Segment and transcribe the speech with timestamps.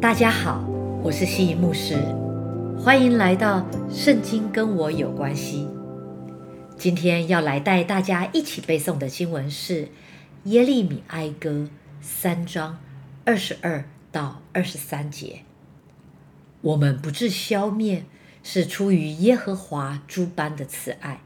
[0.00, 0.64] 大家好，
[1.02, 1.94] 我是西仪牧师，
[2.78, 3.60] 欢迎来到
[3.94, 5.68] 《圣经跟我有关系》。
[6.78, 9.84] 今天要来带大家一起背诵的经文是
[10.44, 11.50] 《耶利米哀歌》
[12.00, 12.78] 三章
[13.26, 15.40] 二十二到二十三节。
[16.62, 18.04] 我们不致消灭，
[18.42, 21.20] 是出于耶和华诸般的慈爱，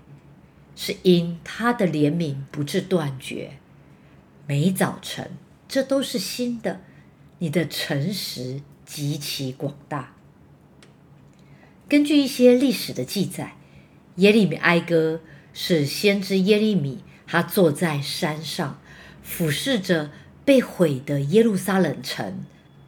[0.75, 3.53] 是因他的怜悯不致断绝。
[4.49, 5.31] 每早晨，
[5.69, 6.81] 这都是新的。
[7.39, 10.15] 你的诚实极其广大。
[11.89, 13.57] 根据一些历史的记载，
[14.17, 15.21] 耶利米哀歌
[15.53, 18.81] 是先知耶利米，他坐在山上，
[19.23, 20.11] 俯视着
[20.45, 22.47] 被毁的耶路撒冷城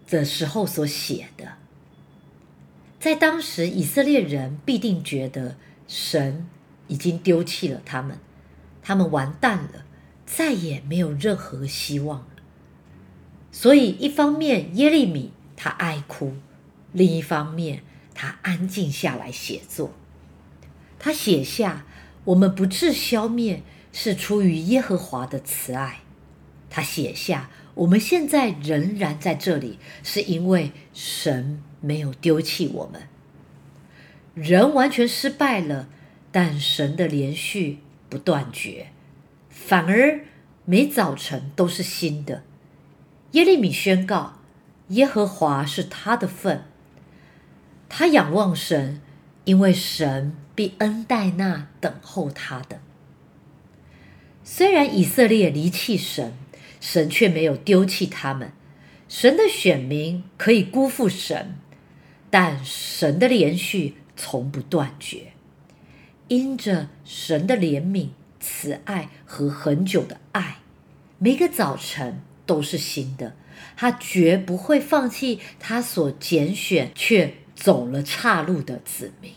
[0.09, 1.55] 的时候所写的。
[2.99, 6.49] 在当时，以色列人必定觉得神
[6.89, 8.19] 已经丢弃了他们，
[8.83, 9.85] 他们完蛋了，
[10.25, 12.27] 再也没有任何希望。
[13.59, 16.35] 所以，一方面耶利米他爱哭，
[16.93, 17.83] 另一方面
[18.15, 19.95] 他安静下来写作。
[20.99, 21.87] 他写下
[22.25, 23.63] ：“我们不致消灭，
[23.95, 26.01] 是出于耶和华的慈爱。”
[26.69, 33.09] 他写下：“我们现在仍然在这里，是因为神没有丢弃我们。
[34.35, 35.89] 人完全失败了，
[36.31, 37.79] 但神的连续
[38.11, 38.89] 不断绝，
[39.49, 40.21] 反而
[40.67, 42.43] 每早晨都是新的。”
[43.37, 44.39] 耶利米宣告
[44.89, 46.65] ：“耶和华是他的份。
[47.87, 49.03] 他仰望神，
[49.45, 52.81] 因为神必恩待那等候他的。
[54.43, 56.33] 虽然以色列离弃神，
[56.81, 58.53] 神却没有丢弃他们。
[59.07, 61.57] 神的选民可以辜负神，
[62.31, 65.35] 但神的连续从不断绝。
[66.29, 68.09] 因着神的怜悯、
[68.41, 70.61] 慈爱和很久的爱，
[71.19, 73.35] 每个早晨。”都是新的，
[73.77, 79.33] 他绝不会放弃他所拣选却走了岔路的子民。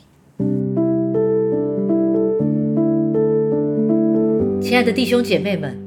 [4.61, 5.78] 亲爱的弟兄姐妹们，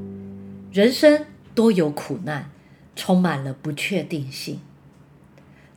[0.71, 1.25] 人生
[1.55, 2.51] 多有苦难，
[2.95, 4.59] 充满了不确定性。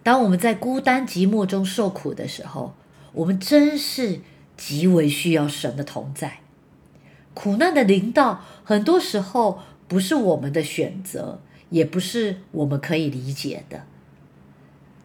[0.03, 2.75] 当我们在孤单寂寞中受苦的时候，
[3.13, 4.21] 我们真是
[4.57, 6.41] 极为需要神的同在。
[7.35, 9.61] 苦难的临到，很多时候。
[9.89, 13.85] 不是我们的选择，也不是我们可以理解的。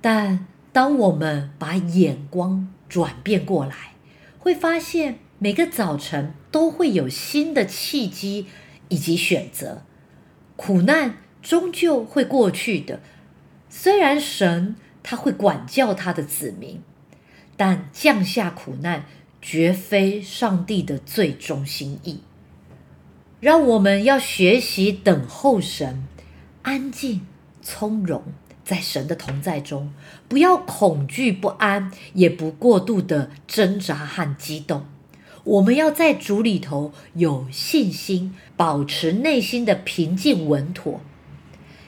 [0.01, 3.93] 但当我们把眼光转变过来，
[4.39, 8.47] 会发现每个早晨都会有新的契机
[8.89, 9.83] 以及选择。
[10.55, 12.99] 苦难终究会过去的，
[13.69, 16.81] 虽然神他会管教他的子民，
[17.57, 19.05] 但降下苦难
[19.41, 22.21] 绝非上帝的最终心意。
[23.41, 26.03] 让我们要学习等候神，
[26.61, 27.21] 安静
[27.63, 28.21] 从容，
[28.63, 29.91] 在神的同在中，
[30.27, 34.85] 不要恐惧不安，也不过度的挣扎和激动。
[35.43, 41.01] 我们要在主里头有信心，保持内心的平静稳妥。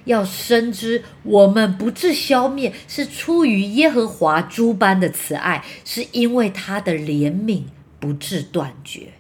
[0.06, 7.66] 要深知，我们不致消灭，是出于耶和华诸般的慈爱，是因为他的怜悯
[8.00, 9.14] 不致断绝。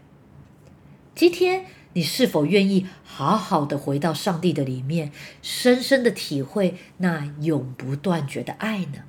[1.13, 1.67] 今天。
[1.93, 5.11] 你是否愿意好好的回到上帝的里面，
[5.41, 9.03] 深深的体会那永不断绝的爱呢？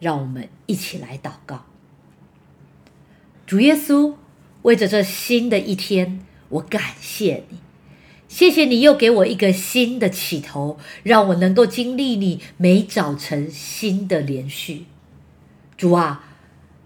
[0.00, 1.66] 让我们一起来祷告。
[3.46, 4.14] 主耶稣，
[4.62, 7.58] 为着这新的一天，我感谢你，
[8.26, 14.86] 谢谢你又给我一个新的起头，让我能够经历你每早晨新的连续。
[15.76, 16.24] 主啊，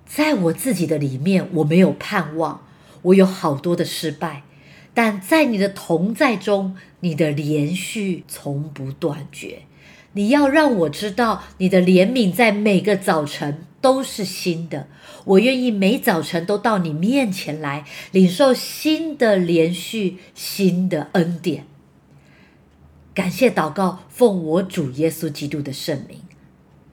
[0.05, 2.67] 在我自己的里面，我没有盼望，
[3.03, 4.43] 我有好多的失败。
[4.95, 9.63] 但在你的同在中，你的连续从不断绝。
[10.13, 14.87] 你要让我知道，你的怜悯在每个早晨都是新的。
[15.25, 21.67] 我愿意每早晨都到你面前来，领受新的连续、新的恩典。
[23.13, 26.21] 感谢祷告，奉我主耶稣基督的圣名，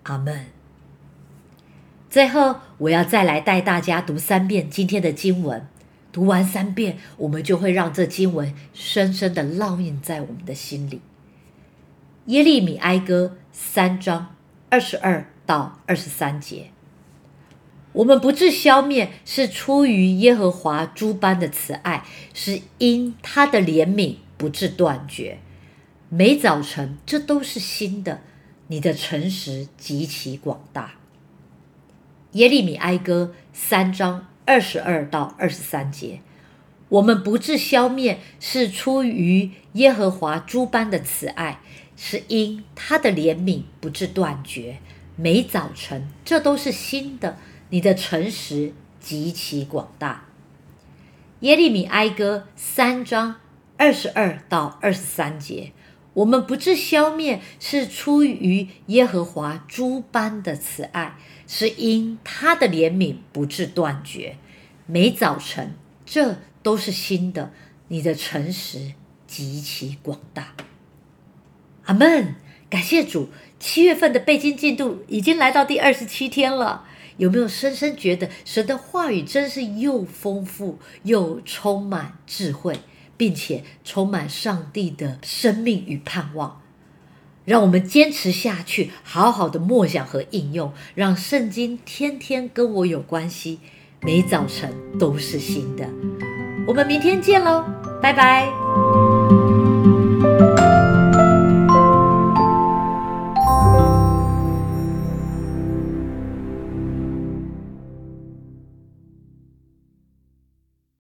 [0.04, 0.48] 阿门。
[2.10, 5.68] 最后，我要再来带大家读三遍今天的经文。
[6.12, 11.02] 读完三遍，我们就会让这经文深深的烙印在我们的心里。
[12.26, 14.36] 耶利米哀歌三章
[14.70, 16.72] 二十二到二十三节：
[17.94, 25.40] 我们不致消灭，是出于耶和华诸般的慈爱，是因他的怜悯不致断绝。
[26.10, 28.22] 每早晨，这都是新的。
[28.68, 30.92] 你的诚实极其广大。
[32.34, 34.28] 耶利米哀歌三章。
[34.52, 36.20] 二十二到二十三节，
[36.90, 41.62] 我们不致消灭，是出于耶和华诸般的慈爱，
[41.96, 44.80] 是因他的怜悯不致断绝，
[45.16, 47.38] 每早晨这都是新的。
[47.70, 50.26] 你的诚实极其广大。
[51.40, 53.38] 耶利米哀歌三章
[53.78, 55.72] 二十二到二十三节，
[56.14, 61.18] 我们不致消灭，是出于耶和华诸般的慈爱，
[61.48, 64.38] 是因他的怜悯不致断绝，
[64.86, 65.74] 每早晨
[66.06, 67.52] 这都是新的。
[67.88, 68.94] 你的诚实
[69.28, 70.56] 极其广大。
[71.84, 72.36] 阿门！
[72.70, 73.28] 感谢主，
[73.60, 76.86] 七月份的背经进度已经来到第二十七天了。
[77.18, 82.80] 有没有深深觉得神的话语真是又丰富又充满智慧，
[83.22, 86.60] 并且充满上帝的生命与盼望？
[87.46, 93.60] 让我们坚持下去，好好的默想和应用，让圣经天天跟我有关系，
[94.02, 95.88] 每早晨都是新的。
[96.66, 97.64] 我们明天见喽，
[98.02, 99.01] 拜拜。